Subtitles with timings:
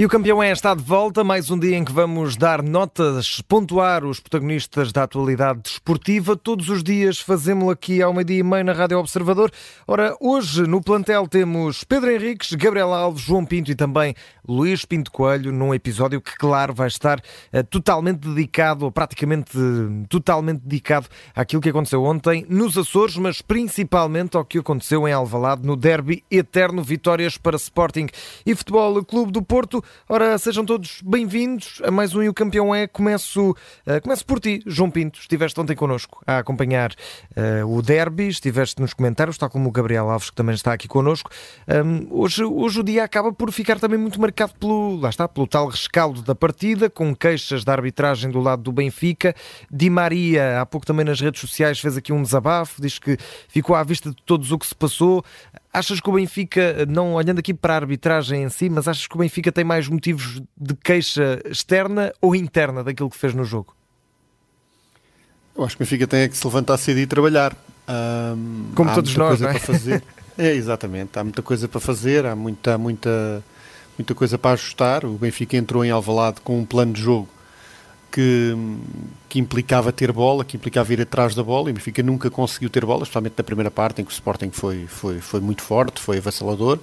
[0.00, 3.40] E o campeão é está de volta, mais um dia em que vamos dar notas,
[3.40, 6.36] pontuar os protagonistas da atualidade desportiva.
[6.36, 9.50] Todos os dias fazemos aqui ao meio-dia e meio na Rádio Observador.
[9.88, 14.14] Ora, hoje no plantel temos Pedro Henriques, Gabriel Alves, João Pinto e também
[14.48, 20.06] Luís Pinto Coelho, num episódio que, claro, vai estar uh, totalmente dedicado, ou praticamente uh,
[20.08, 25.66] totalmente dedicado àquilo que aconteceu ontem nos Açores, mas principalmente ao que aconteceu em Alvalade
[25.66, 28.06] no derby eterno, vitórias para Sporting
[28.46, 29.82] e Futebol Clube do Porto.
[30.08, 32.86] Ora, sejam todos bem-vindos a mais um E o Campeão é.
[32.86, 35.20] Começo, uh, começo por ti, João Pinto.
[35.20, 40.08] Estiveste ontem connosco a acompanhar uh, o derby, estiveste nos comentários, tal como o Gabriel
[40.08, 41.30] Alves, que também está aqui connosco.
[41.68, 45.46] Um, hoje, hoje o dia acaba por ficar também muito marcado pelo, lá está, pelo
[45.46, 49.34] tal rescaldo da partida, com queixas da arbitragem do lado do Benfica.
[49.70, 53.18] Di Maria, há pouco também nas redes sociais, fez aqui um desabafo, diz que
[53.48, 55.24] ficou à vista de todos o que se passou.
[55.72, 59.14] Achas que o Benfica, não olhando aqui para a arbitragem em si, mas achas que
[59.14, 63.74] o Benfica tem mais motivos de queixa externa ou interna daquilo que fez no jogo?
[65.56, 67.54] Eu acho que o Benfica tem é que se levantar cedo e trabalhar.
[68.74, 69.56] Como todos nós, não é?
[70.38, 71.18] é, exatamente.
[71.18, 73.42] Há muita coisa para fazer, há muita, muita,
[73.98, 75.04] muita coisa para ajustar.
[75.04, 77.28] O Benfica entrou em Alvalade com um plano de jogo
[78.10, 78.54] que,
[79.28, 82.70] que implicava ter bola, que implicava ir atrás da bola, e o Benfica nunca conseguiu
[82.70, 86.00] ter bola, especialmente na primeira parte, em que o Sporting foi, foi, foi muito forte,
[86.00, 86.78] foi avassalador,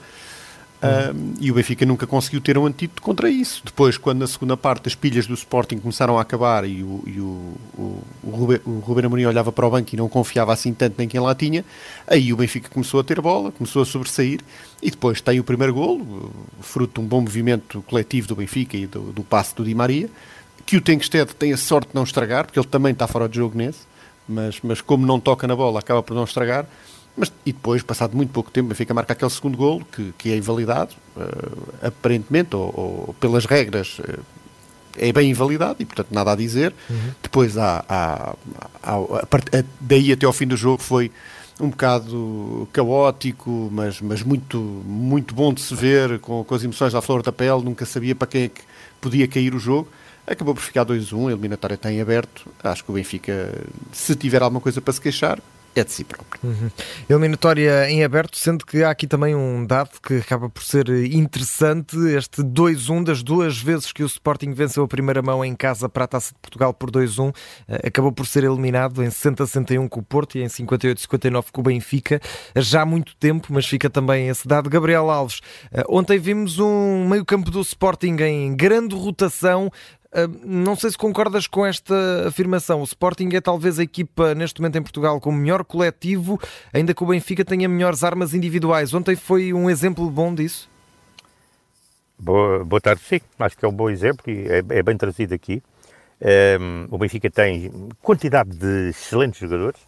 [0.84, 1.34] uhum.
[1.40, 3.62] e o Benfica nunca conseguiu ter um antídoto contra isso.
[3.66, 7.20] Depois, quando na segunda parte as pilhas do Sporting começaram a acabar e o, e
[7.20, 11.08] o, o, o Ruben Amorim olhava para o banco e não confiava assim tanto nem
[11.08, 11.66] quem lá tinha,
[12.06, 14.42] aí o Benfica começou a ter bola, começou a sobressair,
[14.82, 18.86] e depois tem o primeiro golo, fruto de um bom movimento coletivo do Benfica e
[18.86, 20.08] do, do passe do Di Maria,
[20.66, 23.36] que o Tenkstead tem a sorte de não estragar, porque ele também está fora de
[23.36, 23.80] jogo nesse,
[24.28, 26.66] mas, mas como não toca na bola, acaba por não estragar.
[27.16, 30.32] Mas, e depois, passado muito pouco tempo, fica a marcar aquele segundo golo, que, que
[30.32, 34.20] é invalidado, uh, aparentemente, ou, ou, pelas regras, uh,
[34.98, 36.74] é bem invalidado, e portanto nada a dizer.
[36.90, 37.12] Uhum.
[37.22, 38.36] Depois, há, há,
[38.84, 41.10] há, há, daí até ao fim do jogo foi
[41.60, 46.94] um bocado caótico, mas, mas muito, muito bom de se ver, com, com as emoções
[46.94, 48.62] à flor da pele, nunca sabia para quem é que
[49.00, 49.88] podia cair o jogo.
[50.28, 52.48] Acabou por ficar 2-1, a eliminatória está em aberto.
[52.64, 53.54] Acho que o Benfica,
[53.92, 55.40] se tiver alguma coisa para se queixar,
[55.76, 56.40] é de si próprio.
[56.42, 56.72] Uhum.
[57.10, 61.98] Eliminatória em aberto, sendo que há aqui também um dado que acaba por ser interessante,
[62.16, 66.06] este 2-1 das duas vezes que o Sporting venceu a primeira mão em casa para
[66.06, 67.36] a Taça de Portugal por 2-1,
[67.68, 71.64] eh, acabou por ser eliminado em 60-61 com o Porto e em 58-59 com o
[71.64, 72.22] Benfica,
[72.56, 74.70] já há muito tempo, mas fica também esse dado.
[74.70, 75.42] Gabriel Alves,
[75.74, 79.70] eh, ontem vimos um meio campo do Sporting em grande rotação,
[80.44, 82.82] não sei se concordas com esta afirmação.
[82.82, 86.40] O Sporting é talvez a equipa neste momento em Portugal com o melhor coletivo,
[86.74, 88.94] ainda que o Benfica tenha melhores armas individuais.
[88.94, 90.70] Ontem foi um exemplo bom disso?
[92.18, 93.20] Boa, boa tarde, sim.
[93.38, 95.62] Acho que é um bom exemplo e é, é bem trazido aqui.
[96.22, 97.72] Um, o Benfica tem
[98.02, 99.82] quantidade de excelentes jogadores.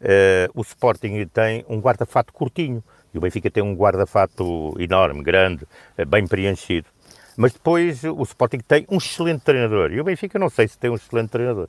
[0.00, 2.82] Uh, o Sporting tem um guarda-fato curtinho
[3.14, 5.66] e o Benfica tem um guarda-fato enorme, grande,
[6.08, 6.88] bem preenchido.
[7.40, 10.90] Mas depois o Sporting tem um excelente treinador e o Benfica não sei se tem
[10.90, 11.68] um excelente treinador.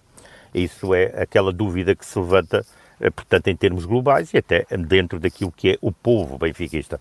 [0.53, 2.65] Isso é aquela dúvida que se levanta,
[2.99, 6.99] eh, portanto, em termos globais e até dentro daquilo que é o povo benfiquista.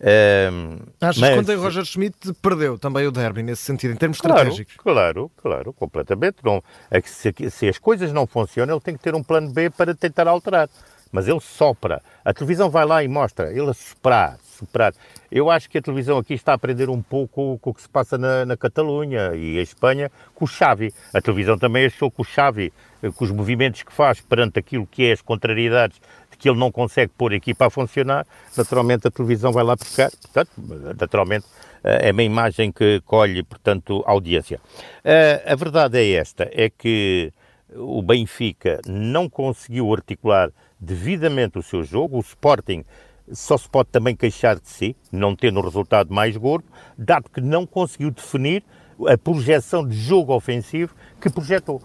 [0.00, 1.32] Um, Achas mas...
[1.32, 4.76] que ontem Roger Schmidt perdeu também o derby nesse sentido, em termos claro, estratégicos?
[4.76, 6.36] Claro, claro, completamente.
[6.44, 9.50] Não, é que se, se, as coisas não funcionam, ele tem que ter um plano
[9.50, 10.68] B para tentar alterar.
[11.10, 12.00] Mas ele sopra.
[12.24, 14.94] A televisão vai lá e mostra, ele soprar, superar.
[15.30, 17.88] Eu acho que a televisão aqui está a aprender um pouco com o que se
[17.88, 20.92] passa na, na Catalunha e a Espanha com o Xavi.
[21.12, 22.72] A televisão também achou que o Xavi,
[23.02, 26.00] eh, com os movimentos que faz perante aquilo que é as contrariedades
[26.30, 28.26] de que ele não consegue pôr a equipa a funcionar,
[28.56, 30.10] naturalmente a televisão vai lá buscar.
[30.10, 30.50] Portanto,
[30.98, 31.46] naturalmente
[31.82, 34.60] eh, é uma imagem que colhe, portanto, audiência.
[35.04, 37.32] Eh, a verdade é esta, é que
[37.76, 42.84] o Benfica não conseguiu articular devidamente o seu jogo, o Sporting
[43.32, 46.66] só se pode também queixar de si, não tendo o resultado mais gordo,
[46.96, 48.62] dado que não conseguiu definir
[49.08, 51.82] a projeção de jogo ofensivo que projetou.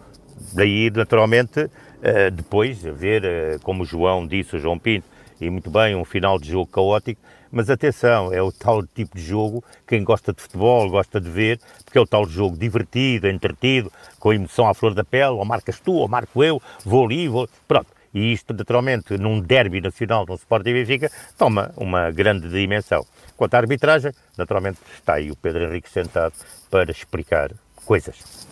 [0.54, 1.70] Daí, naturalmente,
[2.02, 5.08] eh, depois, ver, eh, como o João disse, o João Pinto,
[5.42, 7.22] e muito bem, um final de jogo caótico,
[7.52, 11.60] mas atenção, é o tal tipo de jogo, quem gosta de futebol gosta de ver,
[11.84, 15.80] porque é o tal jogo divertido, entretido, com emoção à flor da pele, ou marcas
[15.80, 17.50] tu, ou marco eu, vou ali, vou...
[17.68, 23.06] Pronto, e isto, naturalmente, num derby nacional no Sporting Benfica, toma uma grande dimensão.
[23.38, 26.34] Quanto à arbitragem, naturalmente está aí o Pedro Henrique sentado
[26.70, 27.52] para explicar
[27.86, 28.48] coisas.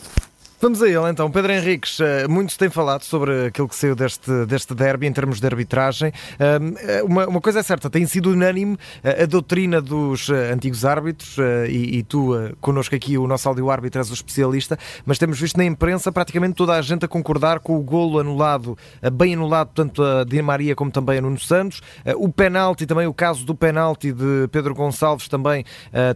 [0.59, 1.29] Vamos a ele então.
[1.29, 5.13] Pedro Henriques, eh, muito se tem falado sobre aquilo que saiu deste, deste derby em
[5.13, 6.11] termos de arbitragem.
[6.39, 11.37] Eh, uma, uma coisa é certa, tem sido unânime eh, a doutrina dos antigos árbitros
[11.69, 15.63] e, e tu, connosco aqui, o nosso áudio-árbitro, és o especialista, mas temos visto na
[15.63, 18.75] imprensa praticamente toda a gente a concordar com o golo anulado,
[19.13, 21.81] bem anulado, tanto a Di Maria como também a Nuno Santos.
[22.15, 25.63] O penalti, também o caso do penalti de Pedro Gonçalves também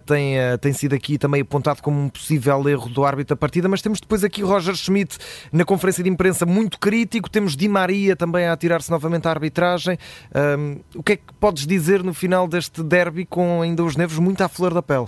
[0.07, 3.83] tem, tem sido aqui também apontado como um possível erro do árbitro da partida, mas
[3.83, 5.17] temos depois aqui aqui Roger Schmidt
[5.51, 9.97] na conferência de imprensa muito crítico, temos Di Maria também a atirar-se novamente à arbitragem.
[10.33, 14.17] Um, o que é que podes dizer no final deste derby com ainda os nervos
[14.19, 15.07] muito à flor da pele?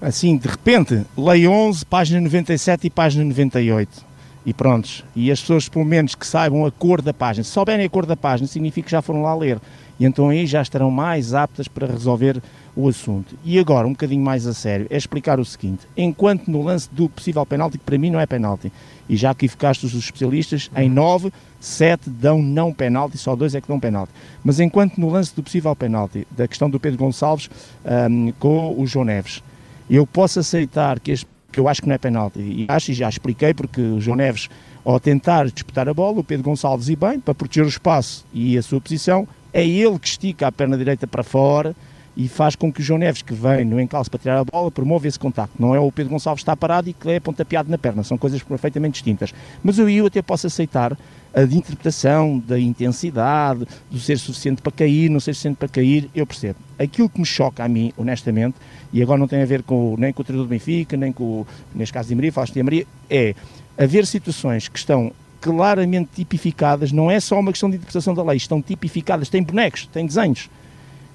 [0.00, 4.06] Assim, de repente, lei 11, página 97 e página 98
[4.46, 5.04] e prontos.
[5.14, 8.06] E as pessoas, pelo menos, que saibam a cor da página, se souberem a cor
[8.06, 9.60] da página, significa que já foram lá ler.
[10.00, 12.42] E então aí já estarão mais aptas para resolver
[12.74, 13.36] o assunto.
[13.44, 17.06] E agora, um bocadinho mais a sério, é explicar o seguinte: enquanto no lance do
[17.06, 18.72] possível penalti, que para mim não é penalti,
[19.06, 21.30] e já aqui focaste os especialistas, em 9,
[21.60, 24.10] 7 dão não penalti, só 2 é que dão penalti.
[24.42, 27.50] Mas enquanto no lance do possível penalti, da questão do Pedro Gonçalves
[27.84, 29.42] um, com o João Neves,
[29.90, 32.94] eu posso aceitar que, este, que eu acho que não é penalti, e acho e
[32.94, 34.48] já expliquei, porque o João Neves,
[34.82, 38.56] ao tentar disputar a bola, o Pedro Gonçalves, e bem, para proteger o espaço e
[38.56, 41.74] a sua posição, é ele que estica a perna direita para fora
[42.16, 44.70] e faz com que o João Neves, que vem no encalço para tirar a bola,
[44.70, 45.54] promova esse contacto.
[45.58, 48.18] Não é o Pedro Gonçalves que está parado e que é pontapeado na perna, são
[48.18, 49.32] coisas perfeitamente distintas.
[49.62, 50.96] Mas eu, eu até posso aceitar
[51.32, 56.10] a de interpretação, da intensidade, do ser suficiente para cair, não ser suficiente para cair,
[56.14, 56.56] eu percebo.
[56.78, 58.56] Aquilo que me choca a mim, honestamente,
[58.92, 61.46] e agora não tem a ver com, nem com o treinador do Benfica, nem com,
[61.74, 63.34] neste caso de Maria, falaste de Maria, é
[63.78, 68.36] haver situações que estão claramente tipificadas, não é só uma questão de interpretação da lei,
[68.36, 70.50] estão tipificadas, têm bonecos, têm desenhos.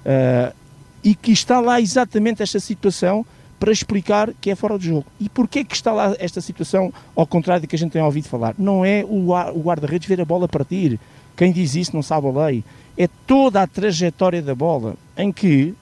[0.04, 0.54] Uh,
[1.02, 3.24] e que está lá exatamente esta situação
[3.58, 5.06] para explicar que é fora de jogo.
[5.20, 8.28] E porquê que está lá esta situação, ao contrário do que a gente tem ouvido
[8.28, 8.54] falar?
[8.58, 9.28] Não é o,
[9.62, 10.98] guarda-redes ver a bola partir.
[11.36, 12.64] Quem diz isso não sabe a lei.
[12.98, 15.74] É toda a trajetória da bola, em que,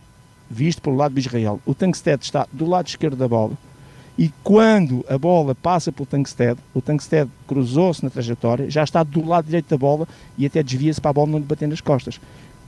[0.50, 3.52] visto pelo lado de Israel, o Tankstead está do lado esquerdo da bola,
[4.16, 9.26] e quando a bola passa pelo Tankstead, o Tankstead cruzou-se na trajetória, já está do
[9.26, 10.06] lado direito da bola
[10.38, 12.20] e até desvia-se para a bola não lhe bater nas costas.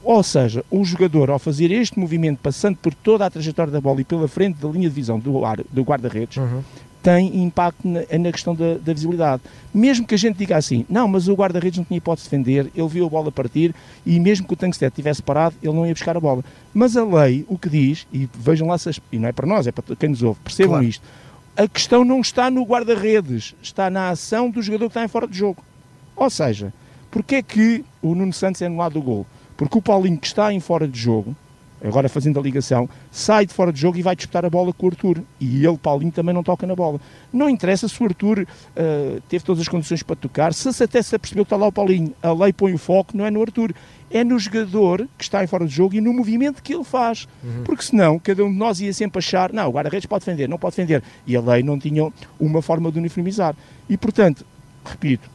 [0.03, 4.01] Ou seja, o jogador, ao fazer este movimento, passando por toda a trajetória da bola
[4.01, 5.41] e pela frente da linha de visão do,
[5.73, 6.63] do guarda-redes, uhum.
[7.03, 9.43] tem impacto na, na questão da, da, visibilidade.
[9.75, 12.71] Mesmo que a gente diga assim, não, mas o guarda-redes não tinha hipótese de defender,
[12.73, 15.93] ele viu a bola partir e mesmo que o Tankstead tivesse parado, ele não ia
[15.93, 16.45] buscar a bola.
[16.73, 19.67] Mas a lei, o que diz, e vejam lá, se e não é para nós,
[19.67, 20.85] é para quem nos ouve, percebam claro.
[20.85, 21.05] isto,
[21.57, 25.27] a questão não está no guarda-redes, está na ação do jogador que está em fora
[25.27, 25.65] de jogo.
[26.15, 26.73] Ou seja,
[27.11, 29.27] porque é que o Nuno Santos é no lado do gol?
[29.57, 31.35] Porque o Paulinho que está em fora de jogo,
[31.85, 34.87] agora fazendo a ligação, sai de fora de jogo e vai disputar a bola com
[34.87, 35.23] o Arthur.
[35.41, 37.01] E ele, Paulinho, também não toca na bola.
[37.33, 41.03] Não interessa se o Arthur uh, teve todas as condições para tocar, se, se até
[41.03, 42.15] se apercebeu que está lá o Paulinho.
[42.23, 43.75] A lei põe o foco, não é no Arthur.
[44.09, 47.27] É no jogador que está em fora de jogo e no movimento que ele faz.
[47.43, 47.65] Uhum.
[47.65, 50.59] Porque senão, cada um de nós ia sempre achar, não, o guarda-redes pode defender, não
[50.59, 51.03] pode defender.
[51.27, 53.57] E a lei não tinha uma forma de uniformizar.
[53.89, 54.47] E, portanto,
[54.85, 55.29] repito,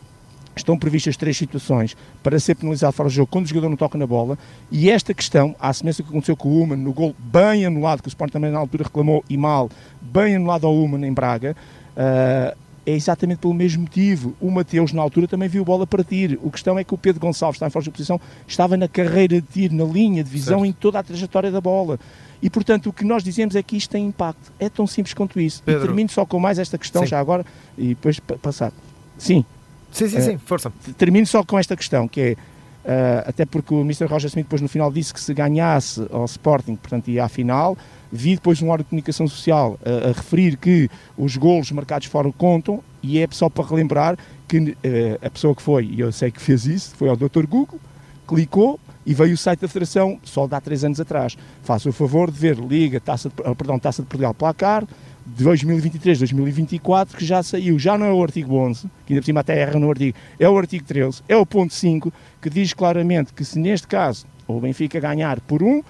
[0.56, 3.98] estão previstas três situações para ser penalizado fora de jogo quando o jogador não toca
[3.98, 4.38] na bola
[4.72, 8.08] e esta questão, à semelhança que aconteceu com o Human no gol bem anulado, que
[8.08, 9.70] o Sport também na altura reclamou e mal,
[10.02, 11.56] bem anulado ao Human em Braga,
[11.96, 14.36] uh, é exatamente pelo mesmo motivo.
[14.40, 16.40] O Mateus, na altura, também viu a bola partir.
[16.42, 19.40] O questão é que o Pedro Gonçalves está em fora de posição, estava na carreira
[19.40, 20.70] de tiro, na linha de visão, certo.
[20.70, 22.00] em toda a trajetória da bola.
[22.42, 24.52] E, portanto, o que nós dizemos é que isto tem impacto.
[24.60, 25.62] É tão simples quanto isso.
[25.64, 25.84] Pedro.
[25.84, 27.10] E termino só com mais esta questão, Sim.
[27.10, 27.46] já agora,
[27.78, 28.74] e depois passar.
[29.16, 29.46] Sim,
[29.92, 30.72] Sim, sim, sim, força.
[30.98, 34.06] Termino só com esta questão, que é, uh, até porque o Mr.
[34.06, 37.78] Roger Smith depois no final disse que se ganhasse ao Sporting, portanto ia à final,
[38.12, 42.32] vi depois um órgão de comunicação social uh, a referir que os golos marcados fora
[42.32, 44.18] contam, e é só para relembrar
[44.48, 44.76] que uh,
[45.22, 47.46] a pessoa que foi, e eu sei que fez isso, foi ao Dr.
[47.46, 47.80] Google,
[48.28, 51.38] clicou, e veio o site da Federação só de há três anos atrás.
[51.64, 54.86] Faça o favor de ver Liga, Taça de, perdão, Taça de Portugal Placar,
[55.26, 59.26] de 2023, 2024, que já saiu, já não é o artigo 11, que ainda por
[59.26, 62.12] cima até erra no artigo, é o artigo 13, é o ponto 5,
[62.42, 65.84] que diz claramente que se neste caso o Benfica ganhar por 1,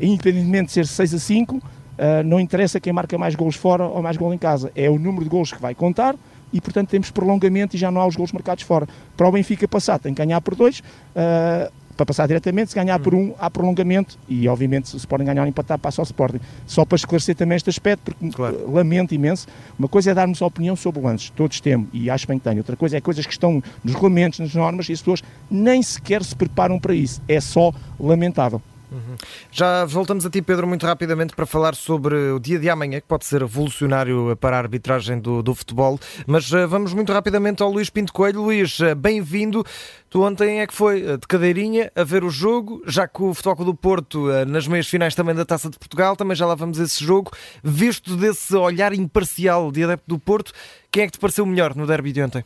[0.00, 1.60] independentemente de ser 6 a 5, uh,
[1.98, 4.98] ah, não interessa quem marca mais gols fora ou mais gol em casa, é o
[4.98, 6.14] número de gols que vai contar
[6.52, 8.86] e portanto temos prolongamento e já não há os gols marcados fora.
[9.16, 12.98] Para o Benfica passar tem que ganhar por 2, uh, para passar diretamente, se ganhar
[12.98, 16.40] por um, há prolongamento e, obviamente, se o Sporting ganhar ou empatar, passa ao Sporting.
[16.66, 18.70] Só para esclarecer também este aspecto, porque claro.
[18.70, 19.46] lamento imenso.
[19.78, 22.58] Uma coisa é darmos opinião sobre lances, todos temos, e acho bem que tenho.
[22.58, 26.22] Outra coisa é coisas que estão nos regulamentos, nas normas, e as pessoas nem sequer
[26.22, 27.22] se preparam para isso.
[27.26, 28.60] É só lamentável.
[28.90, 29.16] Uhum.
[29.50, 33.06] Já voltamos a ti, Pedro, muito rapidamente para falar sobre o dia de amanhã, que
[33.06, 35.98] pode ser revolucionário para a arbitragem do, do futebol.
[36.26, 38.42] Mas uh, vamos muito rapidamente ao Luís Pinto Coelho.
[38.42, 39.64] Luís, uh, bem-vindo.
[40.08, 43.34] Tu ontem é que foi uh, de cadeirinha a ver o jogo, já que o
[43.34, 46.78] Futebol do Porto, nas meias finais também da Taça de Portugal, também já lá vamos
[46.78, 47.32] esse jogo.
[47.62, 50.52] Visto desse olhar imparcial de adepto do Porto,
[50.90, 52.44] quem é que te pareceu melhor no derby de ontem?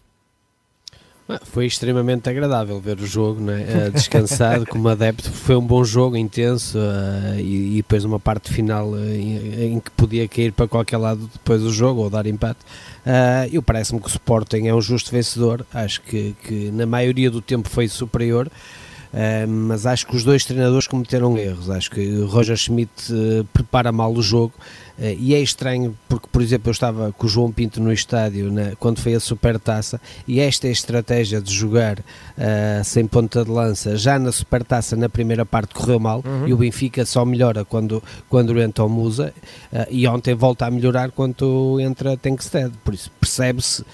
[1.44, 3.90] Foi extremamente agradável ver o jogo, né?
[3.92, 5.30] descansado como adepto.
[5.30, 10.52] Foi um bom jogo, intenso uh, e, depois uma parte final em, que podia cair
[10.52, 12.60] para qualquer lado depois do jogo ou dar empate.
[13.52, 15.64] Eu parece-me que o Sporting é um justo vencedor.
[15.72, 18.50] Acho que, que na maioria do tempo foi superior.
[19.12, 21.68] Uh, mas acho que os dois treinadores cometeram erros.
[21.68, 24.54] Acho que o Roger Schmidt uh, prepara mal o jogo
[24.98, 28.52] uh, e é estranho porque, por exemplo, eu estava com o João Pinto no estádio
[28.52, 31.98] na, quando foi a Supertaça e esta é a estratégia de jogar
[32.84, 36.48] sem ponta de lança já na Supertaça na primeira parte correu mal uhum.
[36.48, 39.34] e o Benfica só melhora quando, quando entra o Musa
[39.90, 42.72] e ontem volta a melhorar quando entra Tenkstead.
[42.82, 43.84] Por isso percebe-se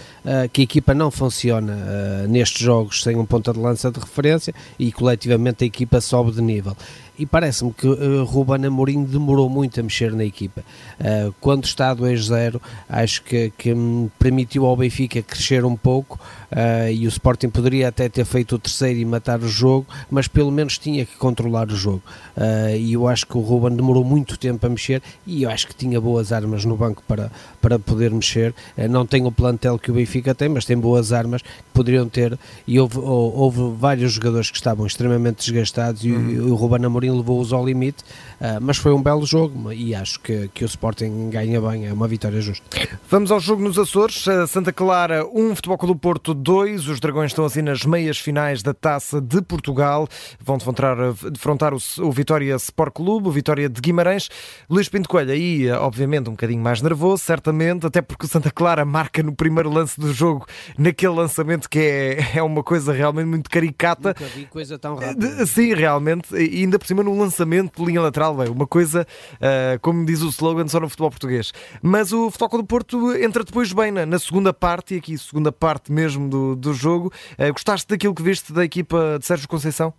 [0.52, 4.90] que a equipa não funciona nestes jogos sem um ponta de lança de referência e
[4.90, 6.76] coletivamente a equipa sobe de nível
[7.18, 10.62] e parece-me que uh, Ruben Amorim demorou muito a mexer na equipa.
[11.00, 13.74] Uh, quando está 2-0, acho que, que
[14.18, 16.18] permitiu ao Benfica crescer um pouco
[16.52, 20.28] uh, e o Sporting poderia até ter feito o terceiro e matar o jogo, mas
[20.28, 22.02] pelo menos tinha que controlar o jogo.
[22.36, 25.66] Uh, e eu acho que o Ruben demorou muito tempo a mexer e eu acho
[25.66, 27.30] que tinha boas armas no banco para,
[27.60, 28.54] para poder mexer.
[28.90, 32.38] Não tem o plantel que o Benfica tem, mas tem boas armas que poderiam ter.
[32.66, 36.30] E houve, houve vários jogadores que estavam extremamente desgastados e, uhum.
[36.30, 38.04] e o Ruben Amorim levou-os ao limite.
[38.60, 42.06] mas foi um belo jogo e acho que, que o Sporting ganha bem, é uma
[42.06, 42.64] vitória justa.
[43.08, 44.24] Vamos ao jogo nos Açores.
[44.48, 46.88] Santa Clara 1, um, Futebol Clube do Porto 2.
[46.88, 50.06] Os Dragões estão assim nas meias finais da Taça de Portugal.
[50.38, 50.96] Vão defrontar,
[51.32, 54.28] defrontar o, o Vitória Sport Clube, o Vitória de Guimarães.
[54.68, 58.84] Luís Pinto Coelho aí, obviamente, um bocadinho mais nervoso, certamente, até porque o Santa Clara
[58.84, 60.46] marca no primeiro lance do jogo,
[60.76, 64.08] naquele lançamento que é, é uma coisa realmente muito caricata.
[64.08, 65.46] Nunca vi coisa tão rápida.
[65.46, 66.34] Sim, realmente.
[66.34, 70.22] E ainda por cima num lançamento de linha lateral, bem, uma coisa, uh, como diz
[70.22, 71.52] o slogan, só no futebol português.
[71.82, 75.50] Mas o Futebol do Porto entra depois bem na, na segunda parte, e aqui segunda
[75.52, 77.12] parte mesmo do, do jogo.
[77.38, 79.92] Uh, gostaste daquilo que viste da equipa de Sérgio Conceição?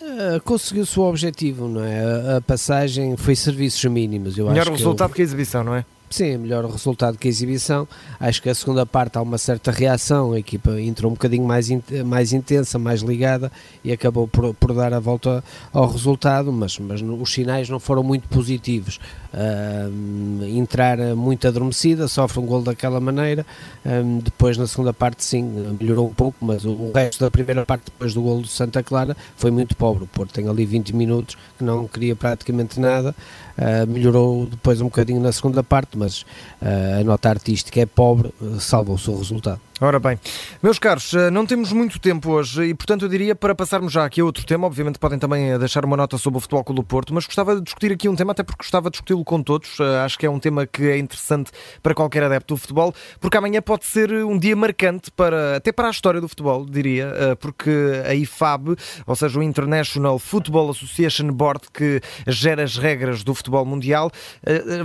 [0.00, 2.36] Uh, conseguiu-se o objetivo, não é?
[2.36, 4.38] A, passagem foi serviços mínimos.
[4.38, 5.84] Eu Melhor acho resultado que, que a exibição, não é?
[6.12, 7.88] Sim, melhor resultado que a exibição.
[8.20, 11.70] Acho que a segunda parte há uma certa reação, a equipa entrou um bocadinho mais,
[11.70, 13.50] in, mais intensa, mais ligada
[13.82, 15.42] e acabou por, por dar a volta
[15.72, 19.00] ao resultado, mas, mas os sinais não foram muito positivos.
[19.32, 23.46] Uh, entrar muito adormecida, sofre um gol daquela maneira,
[23.86, 25.42] um, depois na segunda parte sim,
[25.80, 28.82] melhorou um pouco, mas o, o resto da primeira parte depois do gol do Santa
[28.82, 30.04] Clara foi muito pobre.
[30.04, 33.14] O Porto tem ali 20 minutos que não queria praticamente nada,
[33.56, 36.22] uh, melhorou depois um bocadinho na segunda parte, mas
[36.60, 39.60] uh, a nota artística é pobre, salvou-se o resultado.
[39.82, 40.16] Ora bem,
[40.62, 44.04] meus caros, eh, não temos muito tempo hoje e, portanto, eu diria para passarmos já
[44.04, 44.64] aqui a outro tema.
[44.64, 47.56] Obviamente, podem também eh, deixar uma nota sobre o Futebol Clube do Porto, mas gostava
[47.56, 49.80] de discutir aqui um tema, até porque gostava de discuti-lo com todos.
[49.80, 51.50] Eh, acho que é um tema que é interessante
[51.82, 55.88] para qualquer adepto do futebol, porque amanhã pode ser um dia marcante para até para
[55.88, 57.70] a história do futebol, diria, porque
[58.06, 63.64] a IFAB, ou seja, o International Football Association Board, que gera as regras do futebol
[63.64, 64.12] mundial,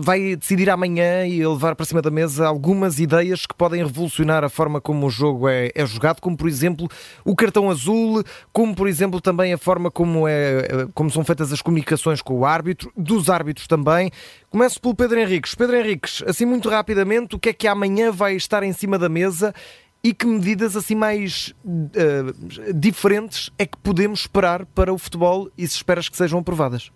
[0.02, 4.50] vai decidir amanhã e levar para cima da mesa algumas ideias que podem revolucionar a
[4.50, 6.88] forma como o jogo é, é jogado, como por exemplo
[7.26, 11.62] o cartão azul, como por exemplo também a forma como, é, como são feitas as
[11.62, 14.10] comunicações com o árbitro, dos árbitros também.
[14.50, 15.54] Começo pelo Pedro Henriques.
[15.56, 19.10] Pedro Henriques, assim muito rapidamente, o que é que amanhã vai estar em cima da
[19.10, 19.54] mesa
[20.02, 25.68] e que medidas assim mais uh, diferentes é que podemos esperar para o futebol e
[25.68, 26.92] se esperas que sejam aprovadas?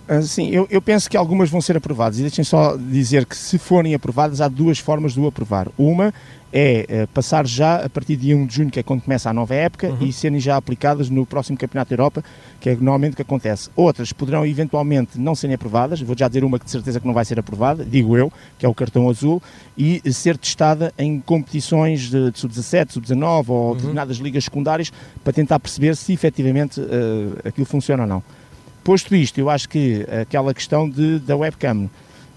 [0.23, 3.57] sim, eu, eu, penso que algumas vão ser aprovadas e deixem só dizer que se
[3.57, 5.69] forem aprovadas há duas formas de o aprovar.
[5.77, 6.13] Uma
[6.51, 9.33] é uh, passar já a partir de 1 de junho, que é quando começa a
[9.33, 10.05] nova época, uhum.
[10.05, 12.23] e serem já aplicadas no próximo Campeonato da Europa,
[12.59, 13.69] que é normalmente o que acontece.
[13.75, 17.13] Outras poderão eventualmente não serem aprovadas, vou já dizer uma que de certeza que não
[17.13, 19.41] vai ser aprovada, digo eu, que é o cartão azul,
[19.77, 23.75] e ser testada em competições de, de sub-17, sub-19 ou uhum.
[23.75, 24.91] determinadas ligas secundárias
[25.23, 28.23] para tentar perceber se efetivamente uh, aquilo funciona ou não.
[28.83, 31.89] Posto isto, eu acho que aquela questão de, da webcam,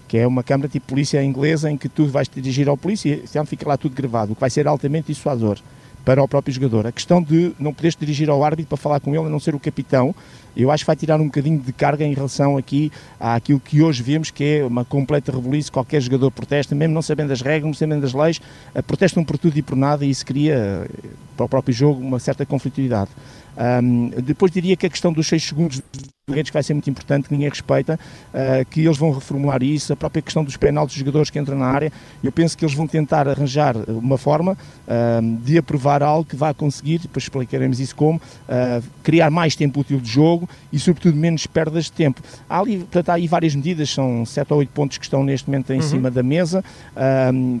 [0.07, 3.19] que é uma câmara tipo polícia inglesa em que tu vais te dirigir ao polícia
[3.23, 5.59] e fica lá tudo gravado, o que vai ser altamente dissuasor
[6.05, 6.85] para o próprio jogador.
[6.85, 9.55] A questão de não poderes dirigir ao árbitro para falar com ele, a não ser
[9.55, 10.13] o capitão,
[10.55, 14.03] eu acho que vai tirar um bocadinho de carga em relação aqui àquilo que hoje
[14.03, 15.73] vemos, que é uma completa revolução.
[15.73, 18.39] Qualquer jogador protesta, mesmo não sabendo as regras, não sabendo as leis,
[18.85, 20.87] protestam por tudo e por nada, e isso cria
[21.35, 23.09] para o próprio jogo uma certa conflitualidade.
[23.57, 25.81] Um, depois diria que a questão dos 6 segundos
[26.25, 27.99] que vai ser muito importante, que ninguém respeita,
[28.33, 31.55] uh, que eles vão reformular isso, a própria questão dos penaltis dos jogadores que entram
[31.55, 31.91] na área,
[32.23, 36.51] eu penso que eles vão tentar arranjar uma forma uh, de aprovar algo que vai
[36.51, 41.45] conseguir, depois explicaremos isso como, uh, criar mais tempo útil de jogo e sobretudo menos
[41.45, 42.19] perdas de tempo.
[42.49, 45.47] Há ali, portanto, há aí várias medidas, são 7 ou 8 pontos que estão neste
[45.47, 45.81] momento em uhum.
[45.83, 46.63] cima da mesa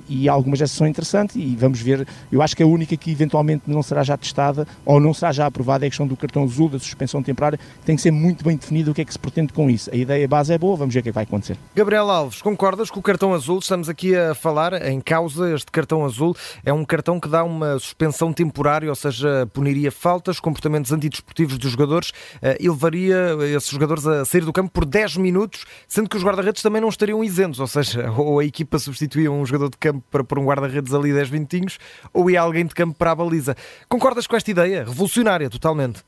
[0.09, 3.63] e algumas dessas são interessantes e vamos ver, eu acho que a única que eventualmente
[3.67, 6.67] não será já testada ou não será já aprovada é a questão do cartão azul,
[6.67, 9.11] da suspensão temporária, que tem que ser muito bem bem definido o que é que
[9.11, 9.89] se pretende com isso.
[9.91, 11.57] A ideia base é boa, vamos ver o que, é que vai acontecer.
[11.75, 13.59] Gabriel Alves, concordas com o cartão azul?
[13.59, 15.53] Estamos aqui a falar em causa.
[15.53, 20.39] Este cartão azul é um cartão que dá uma suspensão temporária, ou seja, puniria faltas,
[20.39, 25.17] comportamentos antidesportivos dos jogadores eh, e levaria esses jogadores a sair do campo por 10
[25.17, 29.31] minutos, sendo que os guarda-redes também não estariam isentos, ou seja, ou a equipa substituía
[29.31, 31.77] um jogador de campo para pôr um guarda-redes ali 10 minutinhos,
[32.13, 33.55] ou ia alguém de campo para a baliza.
[33.89, 34.85] Concordas com esta ideia?
[34.85, 36.03] Revolucionária, totalmente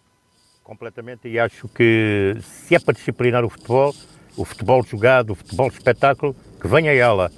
[0.68, 3.96] completamente e acho que se é para disciplinar o futebol,
[4.36, 7.32] o futebol jogado, o futebol espetáculo, que venha ela,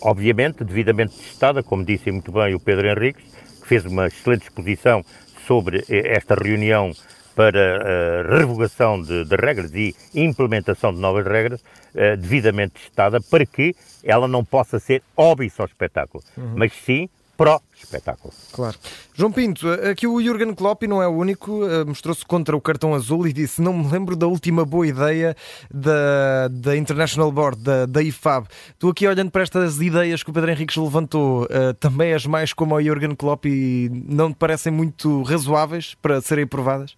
[0.00, 3.22] obviamente, devidamente testada, como disse muito bem o Pedro Henriques,
[3.60, 5.04] que fez uma excelente exposição
[5.46, 6.92] sobre esta reunião
[7.34, 13.44] para a revogação de, de regras e implementação de novas regras, uh, devidamente testada, para
[13.44, 16.54] que ela não possa ser óbvio ao espetáculo, uhum.
[16.56, 18.32] mas sim pró-espetáculo.
[18.52, 18.76] Claro.
[19.14, 22.94] João Pinto, aqui o Jurgen Klopp não é o único, eh, mostrou-se contra o cartão
[22.94, 25.36] azul e disse: Não me lembro da última boa ideia
[25.72, 28.46] da, da International Board, da, da IFAB.
[28.78, 32.52] Tu, aqui olhando para estas ideias que o Pedro Henriques levantou, uh, também és mais
[32.52, 36.96] como o Jurgen Klopp e não te parecem muito razoáveis para serem aprovadas?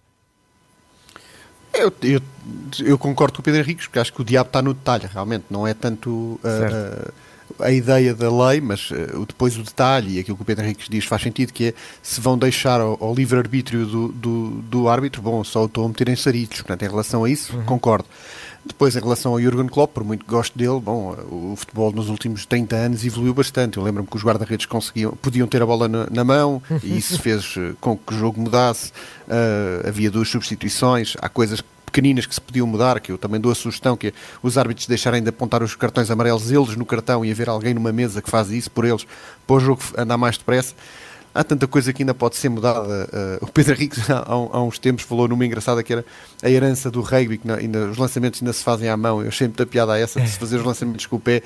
[1.73, 2.21] Eu, eu,
[2.79, 5.45] eu, concordo com o Pedro Henriques, porque acho que o diabo está no detalhe, realmente,
[5.49, 6.39] não é tanto.
[6.43, 7.11] Uh,
[7.59, 10.87] a ideia da lei, mas uh, depois o detalhe e aquilo que o Pedro Henriques
[10.89, 15.21] diz faz sentido, que é se vão deixar ao, ao livre-arbítrio do, do, do, árbitro,
[15.21, 17.65] bom, só estou a meter em sarilhos, portanto, em relação a isso, uhum.
[17.65, 18.07] concordo.
[18.65, 22.09] Depois, em relação ao Jurgen Klopp, por muito que gosto dele, bom, o futebol nos
[22.09, 23.77] últimos 30 anos evoluiu bastante.
[23.77, 27.19] Eu lembro-me que os guarda-redes conseguiam, podiam ter a bola na, na mão e isso
[27.19, 28.91] fez eh, com que o jogo mudasse.
[29.27, 31.63] Uh, havia duas substituições, há coisas
[31.99, 34.87] pequeninas que se podiam mudar, que eu também dou a sugestão que é os árbitros
[34.87, 38.29] deixarem de apontar os cartões amarelos eles no cartão e haver alguém numa mesa que
[38.29, 39.05] faz isso por eles,
[39.45, 40.73] para o jogo andar mais depressa.
[41.35, 43.07] Há tanta coisa que ainda pode ser mudada.
[43.41, 46.05] Uh, o Pedro Henrique há, há, uns tempos falou numa engraçada que era
[46.41, 49.21] a herança do rugby, que ainda, os lançamentos ainda se fazem à mão.
[49.21, 51.43] Eu achei muita piada a essa de se fazer os lançamentos com o pé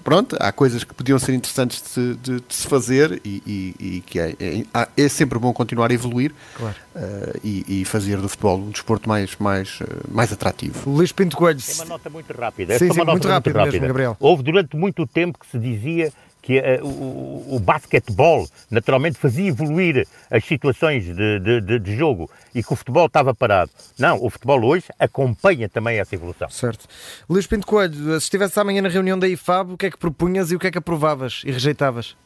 [0.00, 3.74] pronto, há coisas que podiam ser interessantes de se, de, de se fazer e, e,
[3.78, 6.74] e que é, é, é, sempre bom continuar a evoluir claro.
[6.94, 10.90] uh, e, e, fazer do futebol um desporto mais, mais, uh, mais atrativo.
[10.90, 11.60] Luís Pinto Coelho.
[11.60, 12.78] É uma nota muito rápida.
[12.78, 13.64] Sim, sim, muito, rápida.
[13.64, 14.16] Mesmo, Gabriel.
[14.18, 20.06] Houve durante muito tempo que se dizia que uh, o, o basquetebol naturalmente fazia evoluir
[20.30, 23.70] as situações de, de, de, jogo e que o futebol estava parado.
[23.98, 26.48] Não, o futebol hoje acompanha também essa evolução.
[26.48, 26.86] Certo.
[27.28, 30.50] Luís Pinto Coelho, se estivesse amanhã na reunião da IFAB, o que é que propunhas
[30.50, 32.16] e o que é que aprovavas e rejeitavas?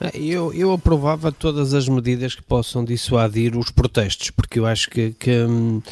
[0.00, 4.88] É, eu, eu aprovava todas as medidas que possam dissuadir os protestos, porque eu acho
[4.88, 5.82] que, que hum,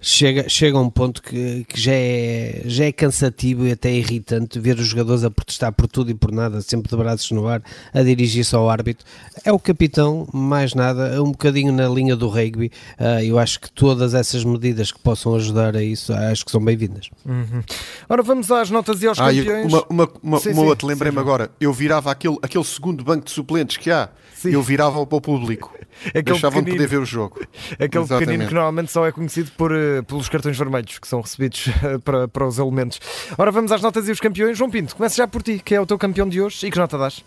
[0.00, 4.60] chega, chega a um ponto que, que já, é, já é cansativo e até irritante
[4.60, 7.60] ver os jogadores a protestar por tudo e por nada, sempre de braços no ar,
[7.92, 9.04] a dirigir-se ao árbitro.
[9.44, 12.70] É o capitão, mais nada, é um bocadinho na linha do rugby.
[13.00, 16.64] Uh, eu acho que todas essas medidas que possam ajudar a isso, acho que são
[16.64, 17.10] bem-vindas.
[17.24, 17.64] Uhum.
[18.08, 19.72] Ora, vamos às notas e aos ah, campeões.
[19.72, 23.24] Uma, uma, uma, sim, uma sim, outra, lembrei-me agora, eu virava aquele, aquele segundo banco
[23.24, 24.50] de suplentes suplentes que há, Sim.
[24.50, 25.74] eu virava para o público.
[26.24, 27.40] Deixavam de poder ver o jogo.
[27.72, 28.18] Aquele Exatamente.
[28.18, 31.68] pequenino que normalmente só é conhecido por, uh, pelos cartões vermelhos que são recebidos
[32.04, 33.00] para, para os elementos.
[33.38, 34.58] Ora, vamos às notas e os campeões.
[34.58, 36.78] João Pinto, começa já por ti, que é o teu campeão de hoje e que
[36.78, 37.24] nota dás?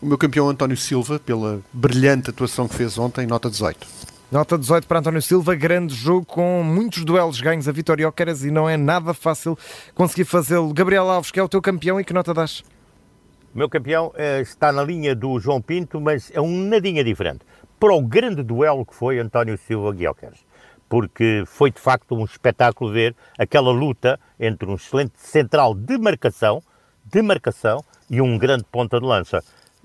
[0.00, 3.86] O meu campeão António Silva, pela brilhante atuação que fez ontem, nota 18.
[4.32, 8.50] Nota 18 para António Silva, grande jogo com muitos duelos ganhos a Vitória Óqueras e
[8.50, 9.56] não é nada fácil
[9.94, 10.72] conseguir fazê-lo.
[10.72, 12.64] Gabriel Alves, que é o teu campeão e que nota dás?
[13.54, 17.40] O meu campeão uh, está na linha do João Pinto, mas é um nadinha diferente.
[17.78, 20.38] Para o grande duelo que foi António Silva Guilherme,
[20.88, 26.62] porque foi de facto um espetáculo ver aquela luta entre um excelente central de marcação,
[27.04, 29.44] de marcação e um grande ponta de lança.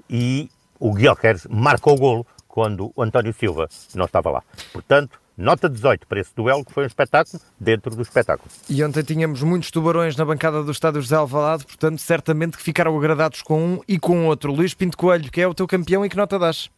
[0.09, 0.49] E
[0.79, 4.43] o Guilherme marcou o golo quando o António Silva não estava lá.
[4.71, 8.49] Portanto, Nota 18 para esse duelo, que foi um espetáculo dentro do espetáculo.
[8.67, 12.97] E ontem tínhamos muitos tubarões na bancada do Estádio José Alvalade, portanto, certamente que ficaram
[12.97, 14.51] agradados com um e com outro.
[14.51, 16.71] Luís Pinto Coelho, que é o teu campeão e que nota dás?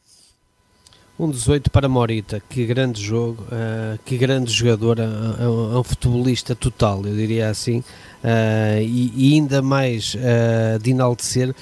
[1.19, 6.55] Um 18 para Morita, que grande jogo, uh, que grande jogador, é, é um futebolista
[6.55, 11.53] total, eu diria assim, uh, e, e, ainda mais uh, de enaltecer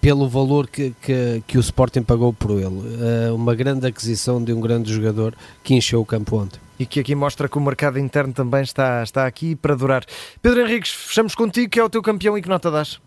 [0.00, 3.32] pelo valor que, que, que, o Sporting pagou por ele.
[3.34, 6.58] uma grande aquisição de um grande jogador que encheu o campo ontem.
[6.78, 10.04] E que aqui mostra que o mercado interno também está, está aqui para durar.
[10.40, 12.98] Pedro Henriques, fechamos contigo, que é o teu campeão e que nota dás?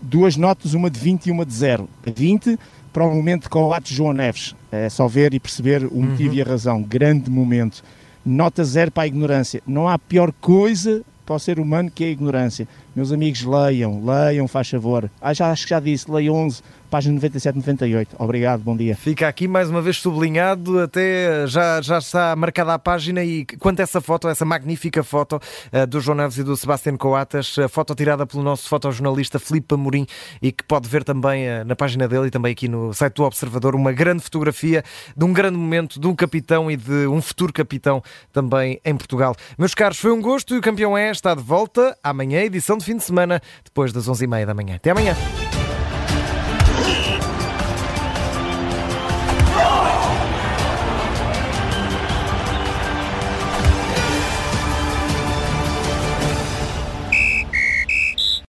[0.00, 1.88] Duas notas, uma de 20 e uma de 0.
[2.06, 2.56] 20
[2.92, 4.54] para o momento com o ato de João Neves.
[4.70, 6.36] É só ver e perceber o motivo uhum.
[6.36, 6.82] e a razão.
[6.82, 7.82] Grande momento.
[8.24, 9.62] Nota zero para a ignorância.
[9.66, 12.66] Não há pior coisa para o ser humano que a ignorância.
[12.98, 15.08] Meus amigos, leiam, leiam, faz favor.
[15.20, 18.16] Ah, já, acho que já disse, leiam 11 página 97, 98.
[18.18, 18.96] Obrigado, bom dia.
[18.96, 23.80] Fica aqui mais uma vez sublinhado, até já, já está marcada a página e quanto
[23.80, 27.68] a essa foto, essa magnífica foto uh, do João Neves e do Sebastião Coatas, a
[27.68, 30.06] foto tirada pelo nosso fotojornalista Filipe Amorim
[30.40, 33.24] e que pode ver também uh, na página dele e também aqui no site do
[33.24, 34.82] Observador, uma grande fotografia
[35.16, 39.36] de um grande momento de um capitão e de um futuro capitão também em Portugal.
[39.58, 42.84] Meus caros, foi um gosto e o campeão é está de volta amanhã, edição de
[42.88, 44.76] fim de semana, depois das 11h30 da manhã.
[44.76, 45.14] Até amanhã.